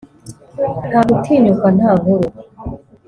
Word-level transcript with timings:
nta 0.87 1.01
gutinyuka, 1.09 1.65
nta 1.77 1.91
nkuru. 1.99 2.27